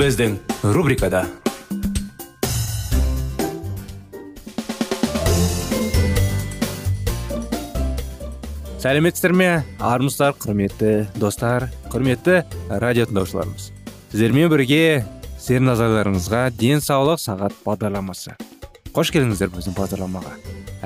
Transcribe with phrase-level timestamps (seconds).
[0.00, 0.38] Біздің
[0.72, 1.26] рубрикада
[8.80, 12.38] сәлеметсіздер ме армысыздар құрметті достар құрметті
[12.80, 13.66] радио тыңдаушыларымыз
[14.14, 15.02] сіздермен бірге
[15.34, 18.38] сіздердің назарларыңызға денсаулық сағат бағдарламасы
[18.96, 20.32] қош келдіңіздер біздің бағдарламаға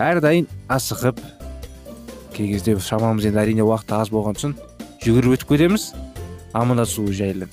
[0.08, 1.22] әрдайым асығып
[2.34, 4.56] кей кезде шамамыз енді әрине уақыт аз болған соң
[5.06, 5.92] жүгіріп өтіп кетеміз
[6.50, 7.46] амандасу жайлы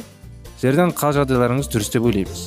[0.62, 2.42] сіздердің қал жағдайларыңыз дұрыс деп ойлаймыз.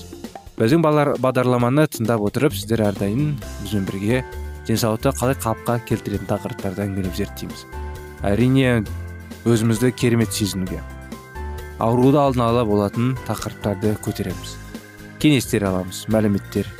[0.54, 3.32] Біздің балар бағдарламаны тыңдап отырып сіздер әрдайым
[3.64, 4.20] бізбен бірге
[4.68, 7.64] денсаулықты қалай қалыпқа келтіретін тақырыптарды әңгімелеп зерттейміз.
[8.22, 8.84] Әрине
[9.50, 10.78] өзімізді керемет сезінуге
[11.82, 14.52] ауруды алдын ала болатын тақырыптарды көтереміз.
[15.18, 16.70] Кеңестер аламыз мәліметтер.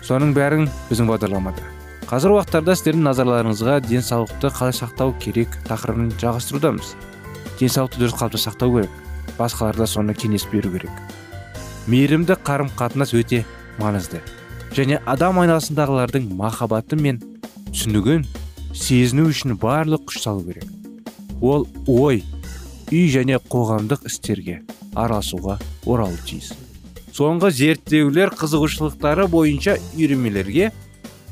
[0.00, 1.66] Соның бәрін біздің бағдарламада.
[2.08, 6.94] Қазір уақыттарда сіздердің назарларыңызға денсаулықты қалай сақтау керек тақырыбын жалғастырудамыз.
[7.60, 9.04] Денсаулықты дұрыс қалыпта сақтау керек.
[9.38, 10.92] Басқаларға соны кеңес беру керек.
[11.88, 13.44] Мейірімді қарым қатынас өте
[13.78, 14.20] маңызды.
[14.76, 17.22] Және адам айналасындағылардың махаббаты мен
[17.70, 18.26] түсінігін
[18.76, 20.66] сезіну үшін барлық күш салу керек.
[21.40, 22.24] Ол ой
[22.92, 24.60] үй және қоғамдық істерге
[24.94, 26.52] араласуға оралу тиіс.
[27.14, 30.70] Соңғы зерттеулер қызығушылықтары бойынша үйірмелерге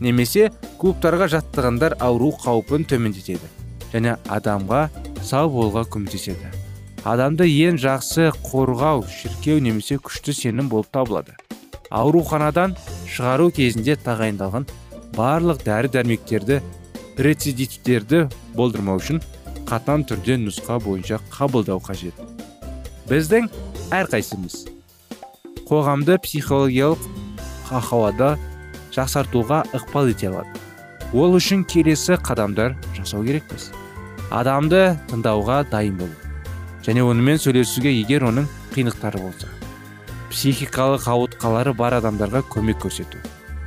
[0.00, 0.50] немесе
[0.80, 3.52] клубтарға жаттығандар ауру қаупін төмендетеді
[3.92, 4.88] және адамға
[5.22, 6.65] сау болуға көмектеседі.
[7.06, 11.36] Адамды ең жақсы қорғау шіркеу немесе күшті сенім болып табылады.
[11.94, 12.74] Ауруханадан
[13.06, 14.66] шығару кезінде тағайындалған
[15.14, 16.58] барлық дәрі дәрмектерді
[17.22, 18.24] рецидивтерді
[18.58, 19.22] болдырмау үшін
[19.70, 22.18] қатаң түрде нұсқа бойынша қабылдау қажет.
[23.06, 23.46] Біздің
[23.94, 24.64] әрқайсымыз
[25.70, 27.06] қоғамды психологиялық
[27.70, 28.34] ахуалды
[28.98, 30.50] жақсартуға ықпал ете алады.
[31.14, 33.70] Ол үшін келесі қадамдар жасау керекпіз.
[34.34, 36.25] Адамды тыңдауға дайын болу.
[36.86, 39.48] Және онымен сөйлесуге егер оның қиындықтары болса.
[40.30, 43.18] Психикалық ауытқалары бар адамдарға көмек көрсету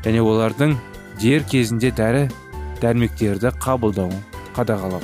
[0.05, 0.77] және олардың
[1.19, 2.27] дер кезінде дәрі
[2.79, 4.21] дәрмектерді қабылдауын
[4.55, 5.03] қадағалау.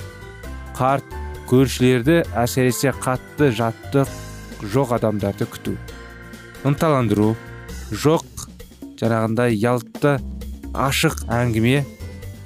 [0.77, 1.17] Қарт
[1.49, 4.05] көршілерді әсіресе қатты жатты
[4.63, 5.75] жоқ адамдарды күту.
[6.65, 7.33] Ынталандыру
[7.91, 8.47] жоқ
[9.01, 10.15] жаңағындай ялтты
[10.71, 11.83] ашық әңгіме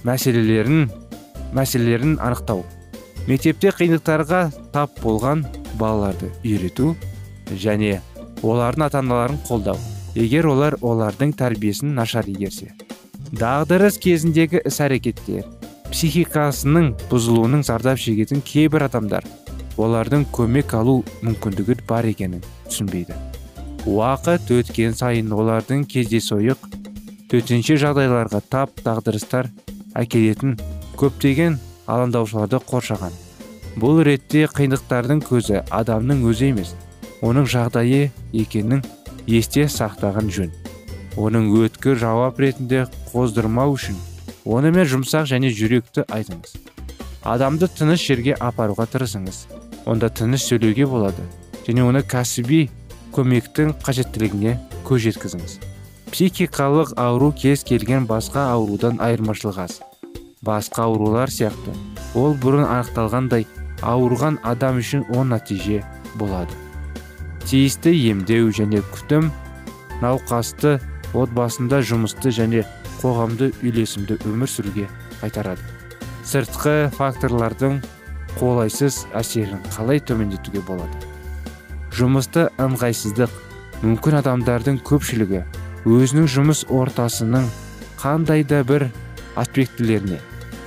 [0.08, 0.90] мәселелерін
[1.54, 2.66] мәселелерін анықтау.
[3.30, 4.44] Мектепте қиындықтарға
[4.74, 5.46] тап болған
[5.80, 6.94] балаларды үйрету
[7.56, 8.02] және
[8.44, 9.80] олардың ата аналарын қолдау.
[10.16, 12.72] Егер олар олардың тәрбиесін нашар игерсе
[13.30, 15.46] дағдарыс кезіндегі іс әрекеттер
[15.92, 19.26] психикасының бұзылуының зардап шегетін кейбір адамдар
[19.78, 23.16] олардың көмек алу мүмкіндігі бар екенін түсінбейді.
[23.86, 26.66] Уақыт өткен сайын олардың кездейсойық
[27.32, 29.52] төтенше жағдайларға тап дағдарыстар
[29.96, 30.58] әкелетін
[31.00, 33.14] көптеген алаңдаушыларды қоршаған.
[33.80, 36.74] Бұл ретте қиындықтардың көзі адамның өзі емес
[37.26, 38.82] оның жағдайы екенін
[39.28, 40.52] есте сақтаған жөн.
[41.20, 43.98] Оның өткір жауап ретінде қоздырмау үшін
[44.46, 46.56] онымен жұмсақ және жүректі айтыңыз.
[47.24, 49.46] Адамды тыныш жерге апаруға тырысыңыз.
[49.86, 51.26] Онда тыныш сөйлеуге болады
[51.68, 52.70] және оны кәсіби
[53.16, 54.56] көмектің қажеттілігіне
[54.88, 55.60] көз жеткізіңіз.
[56.10, 59.80] Психикалық ауру кез келген басқа аурудан айырмашылығы аз.
[60.42, 61.76] Басқа аурулар сияқты.
[62.16, 63.46] Ол бұрын анықталғандай
[63.86, 65.82] ауырған адам үшін оң нәтиже
[66.20, 66.56] болады.
[67.46, 69.30] Тиісті емдеу және күтім
[70.04, 70.78] науқасты
[71.18, 72.66] отбасында жұмысты және
[73.00, 74.88] қоғамды үйлесімді өмір сүруге
[75.22, 75.64] қайтарады.
[76.28, 77.80] Сыртқы факторлардың
[78.40, 81.08] қолайсыз әсерін қалай төмендетуге болады?
[81.96, 83.34] Жұмысты ыңғайсыздық
[83.82, 85.46] мүмкін адамдардың көпшілігі
[85.90, 87.48] өзінің жұмыс ортасының
[88.00, 88.90] қандай да бір
[89.40, 90.20] аспектілеріне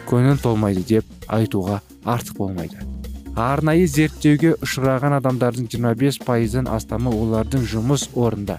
[0.08, 2.91] көңіл толмайды деп айтуға артық болмайды.
[3.38, 8.58] Арнайы зерттеуге ұшыраған адамдардың 25 пайыздан астамы олардың жұмыс орнында.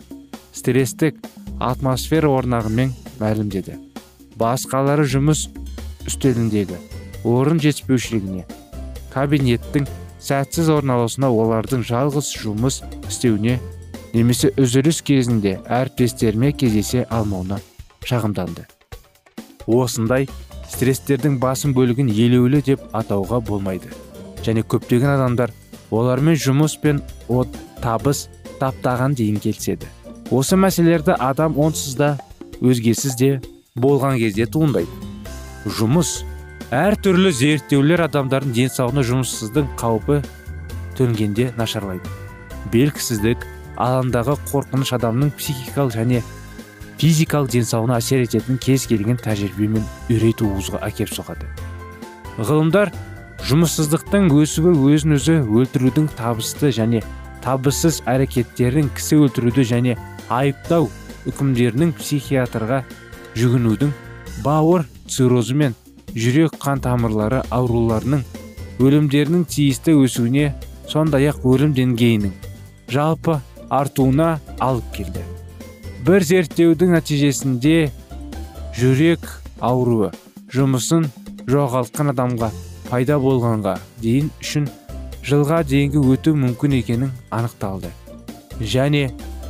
[0.53, 1.19] Стресстік
[1.61, 3.77] атмосфера орнағымен мәлімдеді.
[4.39, 5.45] Басқалары жұмыс
[6.09, 6.79] үстеліндегі
[7.23, 8.47] орын жетіспеушілігіне
[9.13, 9.85] кабинеттің
[10.23, 13.59] сәтсіз орналасуына олардың жалғыз жұмыс істеуіне
[14.13, 17.59] немесе үзіліс кезінде әріптестеріме кездесе алмауына
[18.09, 18.65] шағымданды.
[19.67, 20.27] Осындай
[20.73, 23.93] стресстердің басым бөлігін елеулі деп атауға болмайды.
[24.45, 25.53] Және көптеген адамдар
[25.91, 27.49] олармен жұмыс пен от
[27.83, 28.27] табыс
[28.59, 29.87] таптаған дейін келіседі.
[30.31, 32.17] Осы мәселелерді адам онсыз да
[32.61, 33.31] өзгесіз де
[33.75, 34.89] болған кезде туындайды.
[35.67, 36.23] Жұмыс
[36.73, 40.21] әртүрлі зерттеулер адамдардың денсаулығына жұмыссыздың қаупі
[40.97, 42.09] төнгенде нашарлайды.
[42.73, 43.45] Белгісіздік
[43.77, 46.23] алаңдағы қорқыныш адамның психикалық және
[47.01, 51.49] физикалық денсаулығына әсер ететін кез келген тәжірибе мен үрей туғызуға әкеліп соғады.
[52.37, 52.93] Ғылымдар
[53.43, 57.01] жұмыссыздықтың өсуі өзін өзі өлтірудің табысты және
[57.43, 59.97] табыссыз әрекеттерін кісі өлтіруді және
[60.31, 60.87] айыптау
[61.27, 62.79] үкімдерінің психиатрға
[63.35, 63.91] жүгінудің
[64.47, 65.75] бауыр циррозы мен
[66.15, 68.23] жүрек қан тамырлары ауруларының
[68.79, 70.49] өлімдерінің тиісті өсуіне
[70.87, 72.33] сондай ақ өлім деңгейінің
[72.95, 73.39] жалпы
[73.69, 75.23] артуына алып келді.
[76.07, 77.91] бір зерттеудің нәтижесінде
[78.79, 79.25] жүрек
[79.59, 80.11] ауруы
[80.55, 81.09] жұмысын
[81.47, 82.51] жоғалтқан адамға
[82.93, 84.67] пайда болғанға дейін үшін
[85.25, 87.89] жылға дейінгі өту мүмкін екенін анықталды.
[88.61, 89.07] Және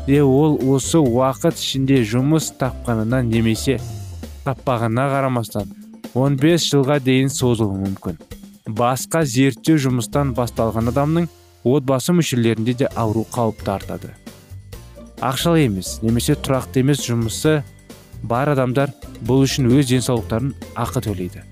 [0.08, 3.82] де ол осы уақыт ішінде жұмыс тапқанына немесе
[4.48, 5.76] таппағанына қарамастан
[6.16, 8.24] 15 жылға дейін созылуы мүмкін.
[8.64, 11.28] Басқа зерттеу жұмыстан басталған адамның
[11.68, 14.16] отбасы мүшелерінде де ауру қауіпті артады
[15.24, 17.62] ақшалы емес немесе тұрақты емес жұмысы
[18.28, 18.92] бар адамдар
[19.28, 21.44] бұл үшін өз денсаулықтарын ақы төлейді.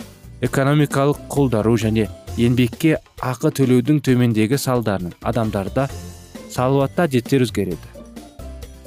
[0.41, 2.07] Экономикалық қолдару және
[2.37, 5.87] еңбекке ақы төлеудің төмендегі салдарының адамдарда
[6.49, 7.91] салауатты әдеттер өзгереді.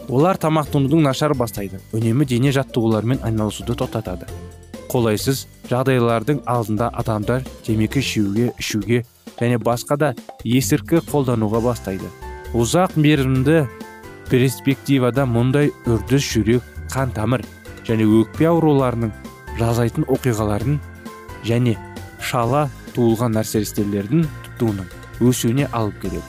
[0.08, 4.26] Олар тамақтанудың нашар бастайды үнемі дене жаттығуларымен айналысуды тоқтатады.
[4.90, 9.04] Қолайсыз жағдайлардың алдында адамдар темекі шеуге ішуге
[9.38, 10.10] және басқа да
[10.44, 12.10] есірткі қолдануға бастайды.
[12.54, 13.64] Ұзақ мерзімді
[14.30, 17.42] перспективада мұндай үрдіс жүрек қан тамыр
[17.86, 19.14] және өкпе ауруларының
[19.58, 20.78] жазайтын оқиғаларын
[21.44, 21.76] және
[22.20, 24.88] шала туылған нәрселестердің тұтуының
[25.24, 26.24] өсуіне алып келеді.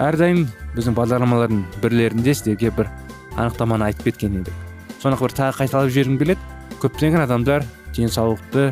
[0.00, 0.46] Әрдайым
[0.76, 2.88] біздің бағдарламалардың бірлерінде сіздерге бір
[3.36, 4.54] анықтаманы айтып кеткен едік.
[5.02, 6.40] Соны бір тағы қайталап жібергім келеді.
[6.80, 7.66] Көптеген адамдар
[7.96, 8.70] денсаулықты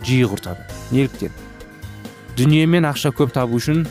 [0.00, 0.64] жиі құртады
[0.94, 1.34] неліктен?
[2.38, 3.84] Дүние мен ақша көп табу үшін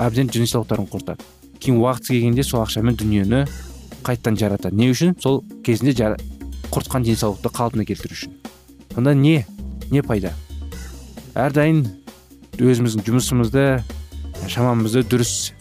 [0.00, 1.26] әбден денсаулықтарын құртады.
[1.60, 3.44] Кейін уақыты келгенде сол ақшамен дүниені
[4.06, 4.76] қайттан жаратады.
[4.76, 5.12] Не үшін?
[5.20, 6.16] Сол кезінде жара,
[6.72, 8.32] құртқан денсаулықты қалпына келтіру үшін.
[8.94, 9.44] Сонда не
[9.90, 10.32] не пайда?
[11.38, 11.82] Әрдайым
[12.60, 13.64] өзіміздің жұмысымызды
[14.52, 15.52] шамамызды дұрыс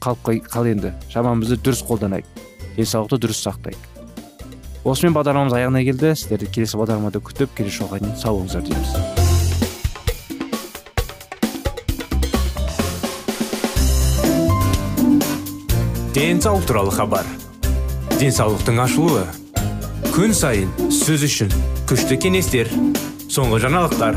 [0.00, 0.94] қал енді.
[1.10, 2.28] Шамамызды дұрыс қолданайық.
[2.76, 3.92] Денсаулықты дұрыс сақтайық.
[4.86, 6.14] Осымен бағдарламамыз аяғына келді.
[6.14, 9.24] Сіздерді келесі бағдарламада күтіп келесі жолға дейін сау болыңыздар дейміз
[16.16, 17.26] денсаулық туралы хабар.
[18.16, 19.26] Денсаулықтың ашылуы.
[20.14, 21.52] Күн сайын сөз үшін
[21.90, 22.70] күшті кеңестер
[23.28, 24.16] соңғы жаңалықтар.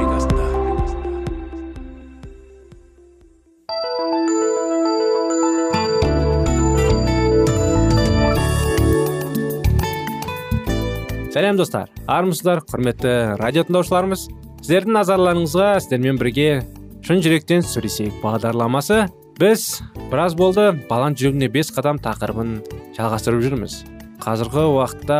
[11.51, 11.89] Сәлем достар.
[12.07, 14.27] Армысыздар құрметті радио тыңдаушыларымыз.
[14.61, 16.63] Сіздердің назарларыңызға сіздермен бірге
[17.03, 18.21] шын жүректен сөйлесейік.
[18.23, 19.81] Бағдарламасы біз
[20.11, 20.69] біраз болды.
[20.87, 22.61] Баланың жүрегіне бес қадам тақырыбын
[22.95, 23.81] жалғастырып жүрміз.
[24.23, 25.19] Қазіргі уақытта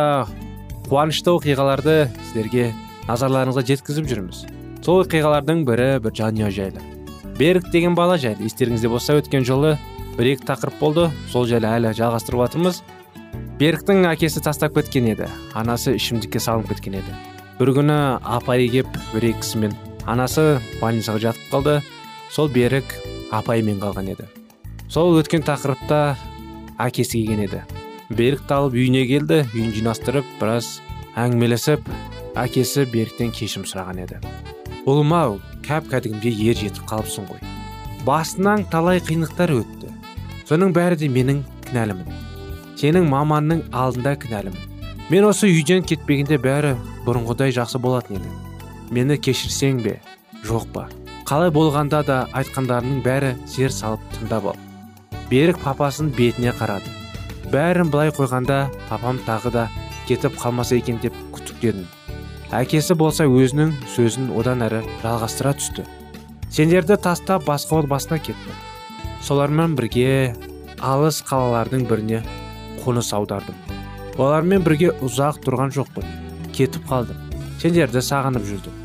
[0.88, 1.98] қуанышты оқиғаларды
[2.30, 2.70] сіздерге
[3.10, 4.46] назарларыңызға жеткізіп жүрміз.
[4.86, 6.80] Сол оқиғалардың бірі бір жанұя жайлы.
[7.36, 8.46] Берік деген бала жайлы.
[8.48, 9.76] Естеріңізде болса өткен жолы
[10.16, 11.10] бір екі тақырып болды.
[11.28, 12.82] Сол жайлы әлі жалғастырып жатырмыз.
[13.62, 15.28] Беріктің әкесі тастап кеткен еді.
[15.54, 17.12] Анасы ішімдікке салынып кеткен еді.
[17.60, 19.76] Бір күні апайы кеп бір екісімен
[20.10, 21.74] анасы больницаға жатып қалды.
[22.34, 22.90] Сол берік
[23.30, 24.26] апайымен қалған еді.
[24.90, 26.16] Сол өткен тақырыпта
[26.82, 27.60] әкесі келген еді.
[28.10, 30.72] Берікті алып үйіне келді үйін жинастырып біраз
[31.14, 31.86] әңгімелесіп
[32.42, 34.18] әкесі беріктен кешірім сұраған еді.
[34.90, 37.46] Ұлым ау кәп кәдімгідей ер жетіп қалыпсың ғой.
[38.02, 39.94] Басынан талай қиындықтар өтті.
[40.50, 42.31] Соның бәрі де менің кінәлімін.
[42.82, 44.58] Сенің маманның алдында кінәлімін.
[45.08, 46.74] Мен осы үйден кетпегенде бәрі
[47.06, 48.34] бұрынғыдай жақсы болатын еді.
[48.90, 50.00] Мені кешірсең бе?
[50.42, 50.88] Жоқ па?
[51.28, 54.60] Қалай болғанда да айтқандарының бәрі зер салып тыңдап ал.
[55.30, 56.90] Берік папасын бетіне қарады.
[57.54, 59.66] Бәрін былай қойғанда папам тағы да
[60.08, 61.86] кетіп қалмаса екен деп күтіктедім
[62.52, 65.86] әкесі болса өзінің сөзін одан әрі жалғастыра түсті.
[66.52, 68.58] Сендерді тастап басқа отбасына кеттім.
[69.24, 70.34] Солармен бірге
[70.76, 72.20] алыс қалалардың біріне
[72.84, 73.56] қоныс аудардым.
[74.18, 76.08] Олармен бірге ұзақ тұрған жоқпын.
[76.52, 77.18] Кетіп қалдым.
[77.62, 78.80] Сендерді сағынып жүрдім.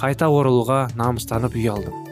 [0.00, 2.06] Қайта оралуға намыстанып ұялдым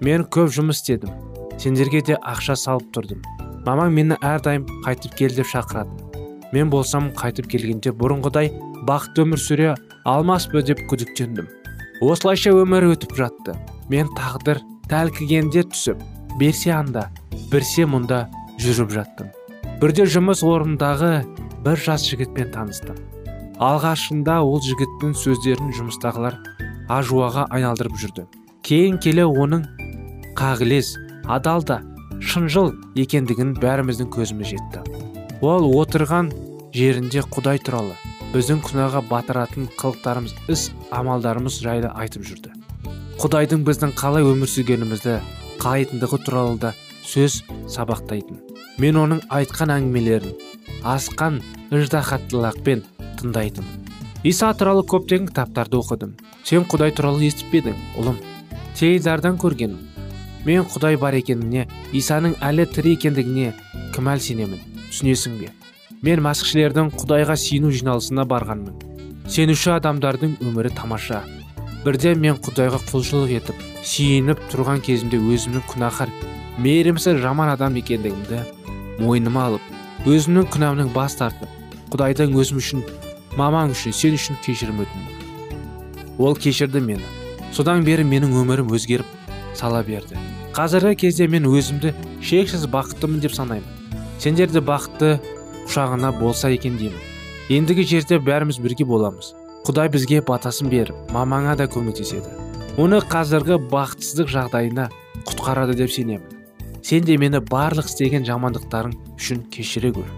[0.00, 1.12] мен көп жұмыс істедім.
[1.60, 3.20] Сендерге де ақша салып тұрдым.
[3.66, 6.08] Мамаң мені әрдайым қайтып кел деп шақырады
[6.54, 8.48] мен болсам қайтып келгенде бұрынғыдай
[8.88, 9.74] бақытты өмір сүре
[10.08, 11.46] алмас па деп күдіктендім.
[12.00, 13.54] Осылайша өмір өтіп жатты.
[13.92, 16.00] Мен тағдыр тәлкігенде түсіп
[16.40, 17.10] берсе анда
[17.52, 18.24] бірсе мұнда
[18.58, 19.28] жүріп жаттым.
[19.80, 21.10] Бірде жұмыс орнындағы
[21.64, 22.98] бір жас жігітпен таныстым.
[23.64, 26.36] Алғашында ол жігіттің сөздерін жұмыстағылар
[26.92, 28.26] ажуаға айналдырып жүрді.
[28.60, 29.64] Кейін келе оның
[30.36, 30.92] қағілез
[31.32, 31.78] адал да
[32.20, 34.84] шынжыл екендігін бәріміздің көзіміз жетті.
[35.40, 36.28] Ол отырған
[36.76, 37.96] жерінде құдай туралы
[38.34, 42.52] біздің күнәға батыратын қылықтарымыз іс амалдарымыз жайлы айтып жүрді.
[43.20, 45.18] Құдайдың біздің қалай өмір сүргенімізді
[45.64, 48.49] қалайтындығы туралы да сөз сабақтайтын.
[48.80, 50.38] Мен оның айтқан әңгімелерін
[50.88, 51.34] асқан
[51.76, 52.82] ыждахаттылықпен
[53.20, 53.80] тыңдайтынмын
[54.24, 56.14] иса туралы көптеген кітаптарды оқыдым.
[56.44, 58.18] Сен құдай туралы естіп пе едің ұлым?
[58.76, 59.88] Теледидардан көргенмін
[60.46, 63.52] мен құдай бар екеніне исаның әлі тірі екендігіне
[63.96, 65.50] кімәл сенемін түсінесің бе?
[66.00, 68.78] Мен мәсіхшілердің құдайға сену жиналысына барғанмын.
[69.28, 71.20] Сенуші адамдардың өмірі тамаша.
[71.84, 76.12] Бірде мен құдайға құлшылық етіп сүйеніп тұрған кезімде өзімнің күнәһар
[76.60, 78.40] мейірімсіз жаман адам екендігімді
[79.00, 81.48] мойныма алып өзімнің күнәмнің бас тартып
[81.92, 82.84] құдайдан өзім үшін
[83.40, 85.20] мамаң үшін сен үшін кешірім өтіндім
[86.20, 87.02] ол кешірді мені.
[87.52, 89.08] Содан бері менің өмірім өзгеріп
[89.56, 90.18] сала берді.
[90.54, 93.64] Қазіргі кезде мен өзімді шексіз бақыттымын деп санаймын.
[94.20, 95.16] Сендер де бақытты
[95.64, 97.00] құшағына болса екен деймін.
[97.48, 99.32] Ендігі жерде бәріміз бірге боламыз.
[99.66, 102.28] Құдай бізге батасын беріп мамаңа да көмектеседі.
[102.76, 104.90] Оны қазіргі бақытсыздық жағдайына
[105.24, 106.39] құтқарады деп сенемін.
[106.82, 110.08] Сен де мені барлық істеген жамандықтарың үшін кешіре көр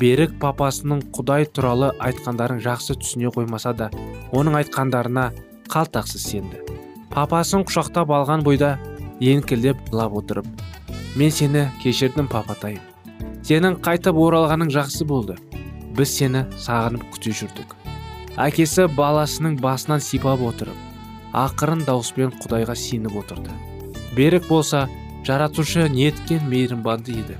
[0.00, 3.90] берік папасының құдай туралы айтқандарын жақсы түсіне қоймаса да
[4.34, 5.28] оның айтқандарына
[5.70, 6.60] қалтақсыз сенді.
[7.14, 8.74] Папасын құшақтап алған бойда
[9.22, 10.48] еңкілдеп жылап отырып
[11.14, 12.82] мен сені кешірдім папатайым.
[13.46, 15.38] Сенің қайтып оралғаның жақсы болды.
[15.94, 17.78] Біз сені сағынып күте жүрдік
[18.40, 23.54] әкесі баласының басынан сипап отырып ақырын дауыспен құдайға сеніп отырды.
[24.16, 24.88] Берік болса
[25.24, 27.38] жаратушы неткен мейірбанды еді.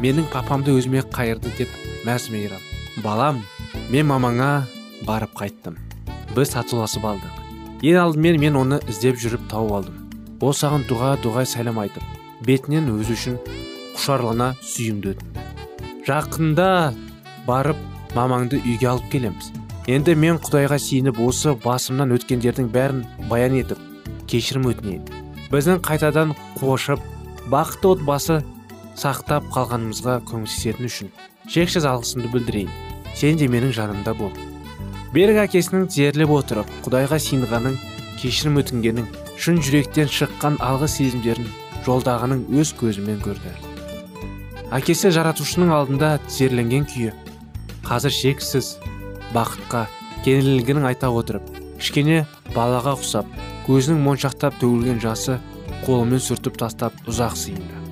[0.00, 1.68] Менің папамды өзіме қайырды деп
[2.08, 2.62] мәз мейрам
[3.04, 3.42] балам
[3.92, 4.64] мен мамаңа
[5.04, 5.76] барып қайттым.
[6.34, 7.36] Біз татуласып алдық.
[7.84, 10.00] Ең алдымен мен оны іздеп жүріп тауып алдым.
[10.40, 12.04] Ол саған дұға дұғай сәлем айтып
[12.46, 13.38] бетінен өзі үшін
[13.96, 15.46] құшарлана сүйімді өтінді.
[16.08, 16.68] Жақында
[17.46, 17.80] барып
[18.16, 19.52] мамаңды үйге алып келеміз.
[19.90, 23.80] Енді мен құдайға сиініп осы басымнан өткендердің бәрін баян етіп
[24.30, 25.19] кешірім өтінейін.
[25.50, 27.02] Біздің қайтадан қошып
[27.50, 28.36] бақытты отбасы
[29.00, 31.10] сақтап қалғанымызға көмектесетін үшін
[31.50, 32.70] шексіз алғысымды білдірейін.
[33.14, 34.30] Сен де менің жанымда бол.
[35.14, 37.78] Берік әкесінің тізерлеп отырып құдайға сиынғанын
[38.20, 39.08] кешірім өтінгенін
[39.40, 41.48] шын жүректен шыққан алғыс сезімдерін
[41.86, 43.50] жолдағанын өз көзімен көрді.
[44.70, 47.14] Әкесі жаратушының алдында тізерленген күйі.
[47.88, 48.76] Қазір шексіз
[49.34, 49.88] бақытқа
[50.22, 51.48] кенелгенін айта отырып
[51.80, 53.26] кішкене балаға ұқсап
[53.68, 55.38] көзінің моншақтап төгілген жасы
[55.86, 57.84] қолымен сүртіп тастап ұзақ сиынды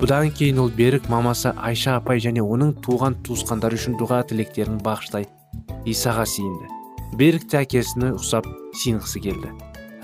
[0.00, 5.26] бұдан кейін ол берік мамасы айша апай және оның туған туысқандары үшін дұға тілектерін бағыштай
[5.88, 6.78] исаға сиынды
[7.16, 8.46] берік те әкесіне ұқсап
[8.76, 9.52] сиынғысы келді.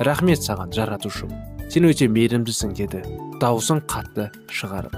[0.05, 1.33] Рахмет саған жаратушым.
[1.71, 3.03] Сен өте мейірімдісің деді.
[3.43, 4.95] Дауысын қатты шығарып.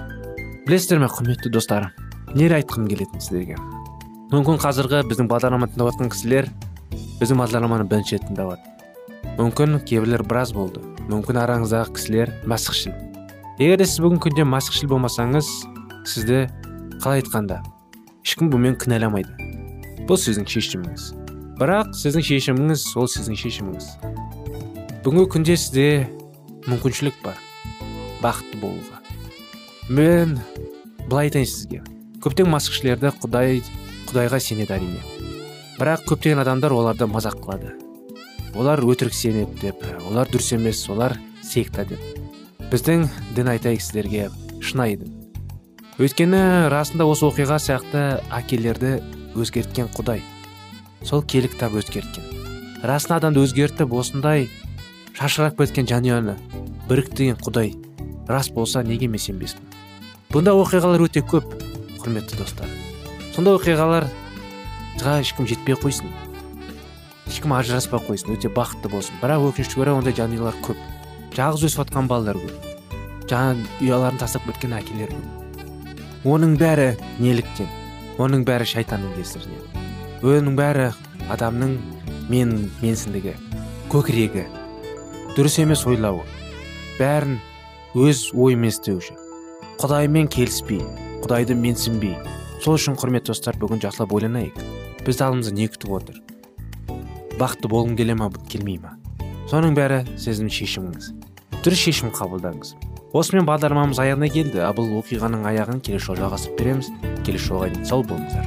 [0.67, 1.91] Білесіздер ме құрметті достар
[2.35, 3.59] не айтқым келетін сіздерге?
[4.33, 6.51] Мүмкін қазіргі біздің бағдарламаны тыңдап жатқан кісілер
[7.21, 8.57] біздің бағдарламаны бірінші рет тыңдап
[9.37, 10.83] мүмкін кейбіреулер біраз болды.
[11.11, 12.95] Мүмкін араңыздағы кісілер мәсіхшіл
[13.59, 15.47] егер де сіз бүгінгі күнде мәсіхшіл болмасаңыз
[16.09, 16.43] сізді
[17.01, 17.63] қалай айтқанда
[18.27, 19.33] ешкім бұмен кінәламайды.
[20.09, 21.07] Бұл сіздің шешіміңіз.
[21.57, 23.87] Бірақ сіздің шешіміңіз ол сіздің шешіміңіз.
[25.07, 25.87] Бүгінгі күнде сізде
[26.67, 27.41] мүмкіншілік бар.
[28.21, 29.01] Бақытты болуға.
[29.89, 30.37] Мен
[31.09, 31.81] былай айтайын сізге.
[32.21, 33.63] Көптеген масқішілерді құдай
[34.11, 35.01] құдайға сенеді әрине.
[35.81, 37.73] Бірақ көптеген адамдар оларды мазақ қылады.
[38.57, 42.01] Олар өтірік сенеді деп олар дұрыс емес олар секта деп.
[42.73, 45.13] Біздің дін айтайық сіздерге шынайы дін.
[46.01, 48.99] Өйткені расында осы оқиға сияқты әкелерді
[49.37, 50.25] өзгерткен құдай.
[51.05, 52.27] Сол киелі кітап өзгерткен.
[52.83, 54.49] Расында адамды өзгертіп осындай
[55.17, 56.37] шашырап кеткен жанұяны
[56.91, 57.73] біріктірген құдай
[58.29, 59.65] рас болса неге мен сенбеспін
[60.35, 61.55] бұндай оқиғалар өте көп
[62.03, 62.69] құрметті достар.
[63.33, 66.11] Сондай оқиғаларға ешкім жетпей қойсын.
[67.27, 69.17] Ешкім ажыраспай қойсын өте бақытты болсын.
[69.23, 70.79] Бірақ өкінішке орай ондай жанұялар көп.
[71.37, 72.71] Жалғыз өсіп жатқан балалар көп.
[73.83, 75.65] Ұяларын тастап кеткен әкелер көп.
[76.27, 77.69] Оның бәрі неліктен.
[78.23, 79.83] Оның бәрі шайтанның кесірінен.
[80.23, 80.89] Оның бәрі
[81.35, 81.77] адамның
[82.31, 83.35] мен менсіндігі
[83.93, 84.47] көкірегі.
[85.37, 86.23] Дұрыс емес ойлауы.
[87.01, 87.37] Бәрін
[87.95, 89.19] өз ойымен істеуші.
[89.83, 90.81] Құдаймен келіспей
[91.27, 92.17] құдайды менсінбей.
[92.65, 94.57] Сол үшін құрметті достар бүгін жақсылап ойланайық.
[95.05, 96.23] Бізді алдымызда не күтіп отыр?
[97.41, 98.97] Бақытты болғың келе ма келмей ма
[99.51, 101.11] соның бәрі сіздің шешіміңіз.
[101.63, 102.75] Дұрыс шешім қабылдаңыз.
[103.17, 104.61] Осымен бағдарламамыз аяғына келді.
[104.67, 106.91] Ал бұл оқиғаның аяғын келесі жолы жалғастырып береміз.
[107.27, 108.47] Келесі жолға дейін сау болыңыздар.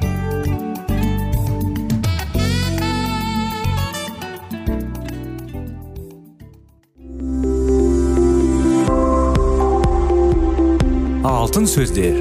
[11.24, 12.20] Алтын сөздер.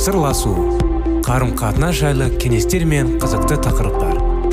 [0.00, 0.56] Сырласу.
[1.28, 4.29] Қарым қатынас жайлы кеңестер мен қызықты тақырыптар.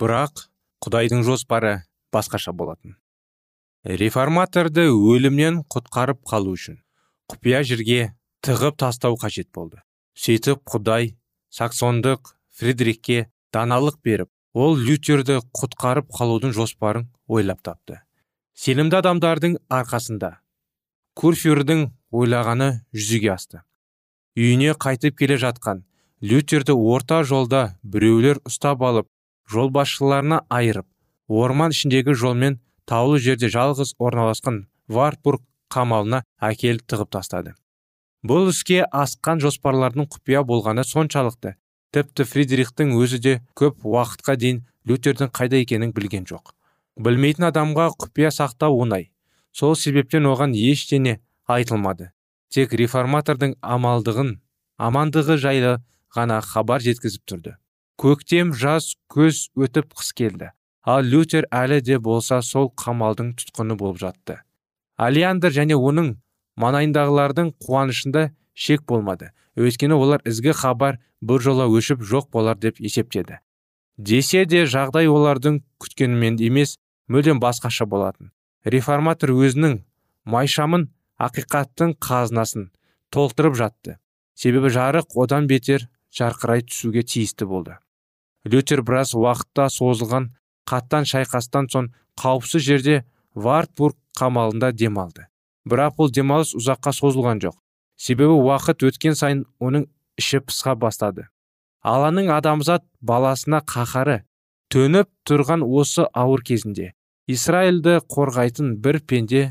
[0.00, 0.46] Бірақ
[0.84, 1.74] құдайдың жоспары
[2.14, 2.96] басқаша болатын.
[3.84, 6.80] Реформаторды өлімнен құтқарып қалу үшін
[7.32, 8.00] құпия жерге
[8.44, 9.80] тығып тастау қажет болды.
[10.16, 11.14] Сөйтіп құдай
[11.52, 18.00] саксондық фридрикке даналық беріп ол лютерді құтқарып қалудың жоспарын ойлап тапты.
[18.54, 20.34] Сенімді адамдардың арқасында
[21.16, 23.62] курфюрдің ойлағаны жүзеге асты.
[24.36, 25.84] Үйіне қайтып келе жатқан
[26.20, 29.08] лютерді орта жолда біреулер ұстап алып
[29.50, 30.86] жол басшыларына айырып
[31.30, 32.58] орман ішіндегі жолмен
[32.90, 37.54] таулы жерде жалғыз орналасқан вартбург қамалына әкеліп тығып тастады.
[38.26, 41.54] Бұл іске асқан жоспарлардың құпия болғаны соншалықты.
[41.94, 46.52] Тіпті фридрихтің өзі де көп уақытқа дейін лютердің қайда екенін білген жоқ.
[46.98, 49.08] Білмейтін адамға құпия сақтау оңай.
[49.52, 52.10] Сол себептен оған ештеңе айтылмады.
[52.50, 54.36] Тек реформатордың амалдығын
[54.78, 55.78] амандығы жайлы
[56.14, 57.56] ғана хабар жеткізіп тұрды.
[58.00, 60.54] Көктем жаз көз өтіп қыс келді.
[60.88, 64.38] Ал лютер әлі де болса сол қамалдың тұтқыны болып жатты.
[64.96, 66.14] Алиандр және оның
[66.56, 69.34] маңайындағылардың қуанышында шек болмады.
[69.60, 73.42] Өйткені олар ізгі хабар бір жола өшіп жоқ болар деп есептеді.
[73.98, 78.32] Десе де жағдай олардың күткенімен емес мүлдем басқаша болатын.
[78.64, 79.82] Реформатор өзінің
[80.24, 80.88] майшамын
[81.20, 82.70] ақиқаттың қазынасын
[83.12, 83.98] толтырып жатты.
[84.32, 87.76] Себебі жарық одан бетер жарқырай түсуге тиісті болды.
[88.44, 90.30] Лютер біраз уақытта созылған
[90.70, 93.02] қаттан шайқастан соң қауіпсіз жерде
[93.34, 95.26] вартбург қамалында демалды
[95.68, 97.56] бірақ бұл демалыс ұзаққа созылған жоқ.
[98.00, 99.84] Себебі уақыт өткен сайын оның
[100.18, 101.28] іші пысқа бастады.
[101.84, 104.22] Алланың адамзат баласына қаһары
[104.72, 106.92] төніп тұрған осы ауыр кезінде
[107.30, 109.42] израильді қорғайтын бір пенде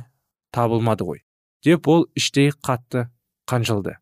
[0.56, 1.24] табылмады ғой
[1.66, 3.08] деп ол іштей қатты
[3.50, 3.98] қанжылды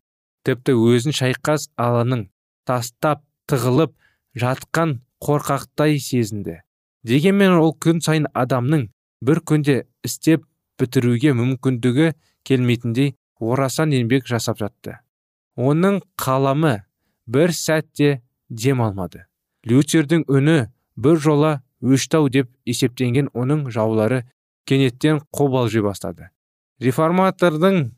[0.47, 2.28] тіпті өзін шайқас аланың
[2.69, 3.95] тастап тығылып
[4.38, 6.62] жатқан қорқақтай сезінді.
[7.08, 8.88] Дегенмен ол күн сайын адамның
[9.26, 10.45] бір күнде істеп
[10.80, 12.13] бітіруге мүмкіндігі
[12.47, 15.00] келмейтіндей орасан еңбек жасап жатты.
[15.58, 16.84] Оның қаламы
[17.28, 19.26] бір сәтте дем алмады.
[19.65, 24.23] Лютердің үні бір жола өштау деп есептенген оның жаулары
[24.69, 26.30] кенеттен қобалжи бастады.
[26.82, 27.91] Реформатордың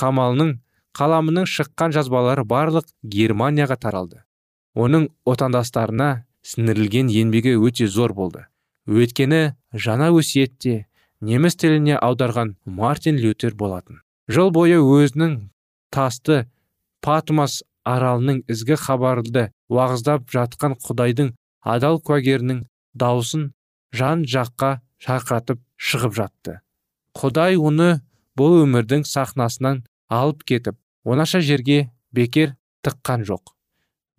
[0.00, 0.58] қамалының
[0.96, 4.23] қаламының шыққан жазбалары барлық германияға таралды.
[4.74, 8.46] Оның отандастарына сіңірілген еңбегі өте зор болды.
[8.90, 10.84] Өйткені жаңа өсиетте
[11.24, 14.02] неміс тіліне аударған мартин лютер болатын.
[14.28, 15.38] Жыл бойы өзінің
[15.94, 16.44] тасты
[17.04, 21.32] патмос аралының ізгі хабарды уағыздап жатқан құдайдың
[21.74, 23.50] адал куәгерінің даусын
[23.94, 26.60] жан жаққа шақыратып шығып жатты.
[27.14, 28.00] Құдай оны
[28.38, 33.54] бұл өмірдің сахнасынан алып кетіп онаша жерге бекер тыққан жоқ.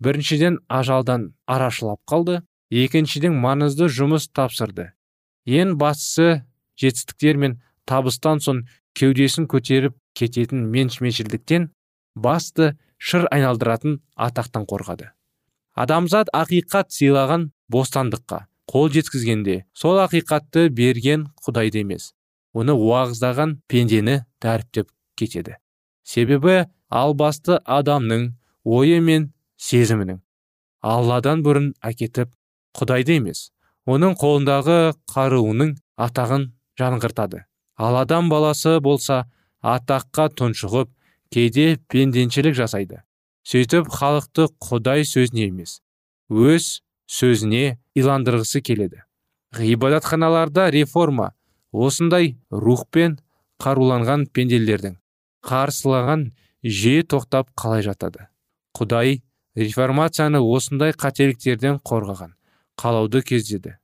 [0.00, 2.42] Біріншіден ажалдан арашылап қалды.
[2.70, 4.90] Екіншіден маңызды жұмыс тапсырды.
[5.46, 6.42] Ең бастысы
[6.80, 8.64] жетістіктер мен табыстан соң
[8.98, 11.70] кеудесін көтеріп кететін меншмешілдіктен
[12.16, 15.12] басты шыр айналдыратын атақтан қорғады.
[15.76, 22.10] Адамзат ақиқат сыйлаған бостандыққа қол жеткізгенде сол ақиқатты берген құдайды емес
[22.56, 25.56] оны уағыздаған пендені дәріптеп кетеді.
[26.02, 28.32] Себебі албасты адамның
[28.64, 30.20] ойы мен сезімінің.
[30.82, 32.30] Алладан бұрын әкетіп
[32.76, 33.50] құдайды емес
[33.86, 37.44] оның қолындағы қаруының атағын жаңғыртады.
[37.76, 39.24] Ал адам баласы болса
[39.62, 40.90] атаққа тұншығып
[41.32, 43.02] кейде пенденшілік жасайды.
[43.46, 45.80] Сөйтіп халықты құдай сөзіне емес
[46.30, 49.04] өз сөзіне иландырғысы келеді.
[49.54, 51.32] Ғибадатханаларда реформа
[51.72, 53.20] осындай рухпен
[53.62, 54.98] қаруланған пенделердің
[55.46, 56.32] қарсылаған
[56.64, 58.26] жиі тоқтап қалай жатады?
[58.76, 59.22] Құдай
[59.56, 62.34] реформацияны осындай қателіктерден қорғаған
[62.80, 63.76] қалауды кездеді.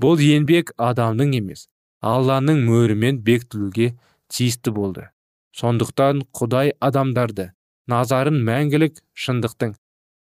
[0.00, 1.68] Бұл еңбек адамның емес
[2.00, 3.92] алланың мөрімен бекітілуге
[4.32, 5.08] тиісті болды.
[5.52, 7.50] Сондықтан құдай адамдарды
[7.90, 9.74] назарын мәңгілік шындықтың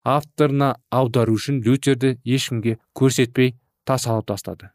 [0.05, 4.71] авторына аудару үшін лютерді ешкімге көрсетпей тасалап тастады.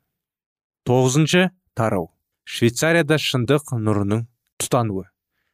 [0.85, 2.11] Тоғызыншы тарау.
[2.45, 4.27] Швейцарияда шындық нұрының
[4.61, 5.07] тұтануы.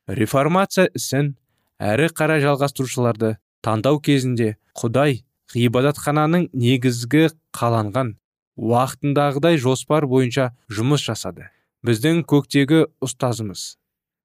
[0.08, 1.36] Реформация ісін
[1.80, 5.22] әрі қарай жалғастырушыларды таңдау кезінде құдай
[5.54, 8.16] ғибадатхананың негізгі қаланған
[8.58, 11.50] уақытындағыдай жоспар бойынша жұмыс жасады.
[11.86, 13.76] Біздің көктегі ұстазымыз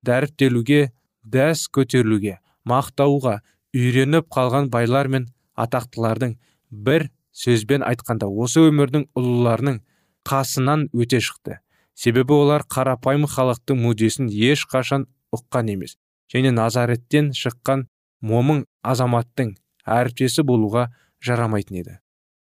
[0.07, 0.91] дәріптелуге
[1.25, 3.41] дәс көтерілуге мақтауға
[3.77, 6.37] үйреніп қалған байлар мен атақтылардың
[6.71, 9.81] бір сөзбен айтқанда осы өмірдің ұлыларының
[10.29, 11.61] қасынан өте шықты.
[11.97, 15.97] Себебі олар қарапайым халықтың мүддесін ешқашан ұққан емес
[16.33, 17.87] және назареттен шыққан
[18.27, 19.55] момын азаматтың
[19.87, 20.89] әріптесі болуға
[21.25, 21.99] жарамайтын еді.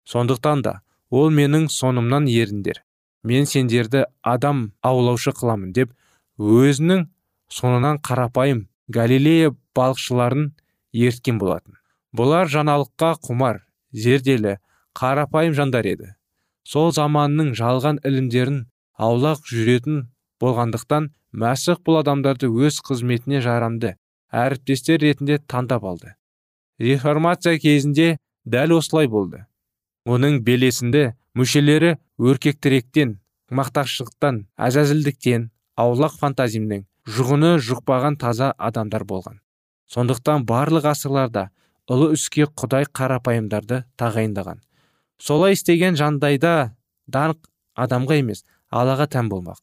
[0.09, 2.83] Сондықтан да ол менің сонымнан еріндер.
[3.27, 5.93] Мен сендерді адам аулаушы қыламын деп
[6.39, 7.07] өзінің
[7.51, 10.53] соңынан қарапайым галилея балықшыларын
[10.93, 11.75] ерткен болатын.
[12.17, 13.63] Бұлар жаңалыққа құмар
[13.93, 14.57] зерделі
[14.97, 16.15] қарапайым жандар еді.
[16.65, 18.65] Сол заманның жалған ілімдерін
[18.99, 20.07] аулақ жүретін
[20.41, 23.97] болғандықтан мәсіх бұл адамдарды өз қызметіне жарамды.
[24.33, 26.15] Әріптестер ретінде таңдап алды.
[26.79, 29.45] Реформация кезінде дәл осылай болды.
[30.07, 33.17] Оның белесінде мүшелері өркектіректен
[33.51, 39.41] мақтақшылықтан әзәзілдіктен аулақ фантазимнің жұғыны жұқпаған таза адамдар болған.
[39.87, 41.49] Сондықтан барлық ғасырларда
[41.91, 44.63] ұлы үске құдай қарапайымдарды тағайындаған.
[45.23, 46.75] Солай істеген жандайда
[47.07, 47.39] даңқ
[47.79, 49.61] адамға емес аллаға тән болмақ.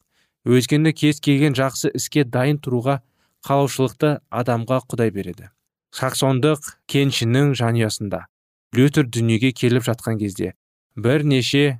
[0.48, 3.00] Өзгені кез келген жақсы іске дайын тұруға
[3.44, 5.50] қалаушылықты адамға құдай береді.
[5.94, 8.24] Саксондық кеншінің жанұясында
[8.74, 10.54] лютер дүниеге келіп жатқан кезде
[10.96, 11.78] бірнеше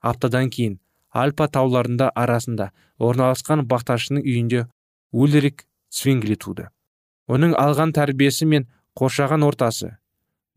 [0.00, 0.78] аптадан кейін
[1.12, 4.64] альпа тауларында арасында орналасқан бақташының үйінде
[5.12, 6.68] ульрик свингли туды.
[7.28, 8.66] Оның алған тәрбиесі мен
[8.98, 9.92] қоршаған ортасы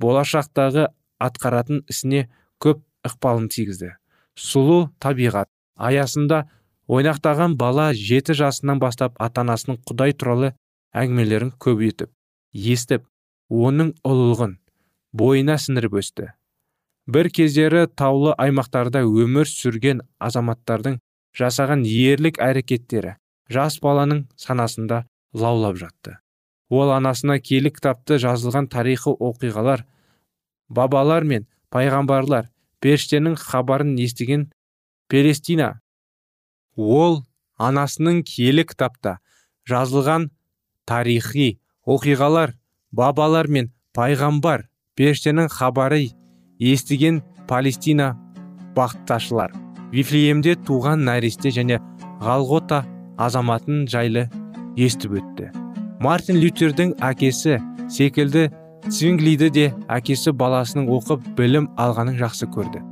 [0.02, 0.88] болашақтағы
[1.22, 2.26] атқаратын ісіне
[2.64, 3.94] көп ықпалын тигізді.
[4.36, 6.46] Сұлу табиғат аясында
[6.88, 10.52] ойнақтаған бала жеті жасынан бастап атанасының құдай туралы
[10.94, 12.12] әңгімелерін көбейтіп
[12.76, 13.06] естіп
[13.50, 14.58] оның ұлылығын
[15.14, 16.28] бойына сіңіріп өсті.
[17.08, 21.00] бір кездері таулы аймақтарда өмір сүрген азаматтардың
[21.38, 23.16] жасаған ерлік әрекеттері
[23.50, 26.18] жас баланың санасында лаулап жатты.
[26.70, 29.86] Ол анасына келі кітапты жазылған тарихи оқиғалар
[30.70, 32.50] бабалар мен пайғамбарлар
[32.82, 34.50] періштенің хабарын естіген
[35.10, 35.80] пелестина
[36.76, 37.24] ол
[37.58, 39.18] анасының киелі кітапта
[39.70, 40.30] жазылған
[40.86, 42.56] тарихи оқиғалар
[42.92, 46.02] бабалар мен пайғамбар періштенің хабары
[46.60, 48.14] естіген палестина
[48.76, 49.54] бақташылар.
[49.94, 51.80] Вифлеемде туған нәресте және
[52.24, 52.84] ғалғота
[53.22, 54.28] азаматын жайлы
[54.76, 55.52] естіп өтті.
[56.04, 57.60] Мартин лютердің әкесі
[57.92, 58.50] секілді
[58.90, 62.84] цвинглиді де әкесі баласының оқып білім алғанын жақсы көрді.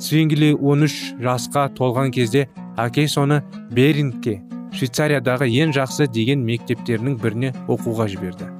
[0.00, 2.46] Цвингли 13 жасқа толған кезде
[2.76, 3.40] әкесі оны
[3.72, 4.40] берингке
[4.76, 8.50] швейцариядағы ең жақсы деген мектептерінің біріне оқуға жіберді.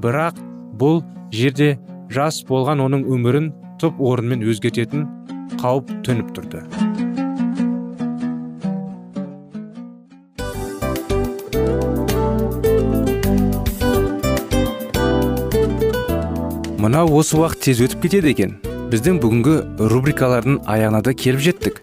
[0.00, 0.38] Бірақ
[0.78, 1.02] бұл
[1.34, 1.72] жерде
[2.10, 3.50] жас болған оның өмірін
[3.82, 5.08] тұп орынмен өзгертетін
[5.58, 6.62] қауіп төніп тұрды.
[16.80, 18.56] Мынау осы уақыт тез өтіп кетеді екен.
[18.90, 19.56] Біздің бүгінгі
[19.92, 21.82] рубрикалардың аяғына да келіп жеттік.